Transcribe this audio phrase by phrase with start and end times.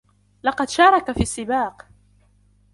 [0.43, 1.87] لقد شارك في السباق.